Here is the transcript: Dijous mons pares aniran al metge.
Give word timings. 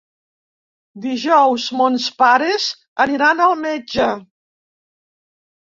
Dijous 1.03 1.67
mons 1.81 2.09
pares 2.23 2.67
aniran 3.07 3.45
al 3.49 3.55
metge. 3.69 4.13